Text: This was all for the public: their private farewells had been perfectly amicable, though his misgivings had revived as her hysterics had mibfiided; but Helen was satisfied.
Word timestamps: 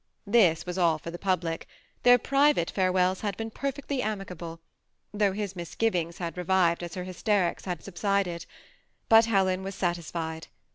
This 0.25 0.65
was 0.65 0.79
all 0.79 0.97
for 0.97 1.11
the 1.11 1.19
public: 1.19 1.67
their 2.01 2.17
private 2.17 2.71
farewells 2.71 3.21
had 3.21 3.37
been 3.37 3.51
perfectly 3.51 4.01
amicable, 4.01 4.59
though 5.13 5.31
his 5.31 5.55
misgivings 5.55 6.17
had 6.17 6.37
revived 6.39 6.81
as 6.81 6.95
her 6.95 7.03
hysterics 7.03 7.65
had 7.65 7.81
mibfiided; 7.81 8.47
but 9.09 9.25
Helen 9.25 9.61
was 9.61 9.75
satisfied. 9.75 10.47